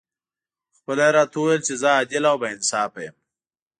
[0.77, 3.15] خپله یې راته وویل چې زه عادل او با انصافه یم.